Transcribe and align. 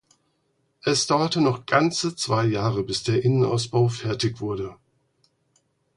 Es 0.83 1.05
dauerte 1.05 1.41
noch 1.41 1.67
ganze 1.67 2.15
zwei 2.15 2.45
Jahre 2.45 2.81
bis 2.81 3.03
der 3.03 3.23
Innenausbau 3.23 3.87
fertig 3.87 4.39
wurde. 4.41 4.75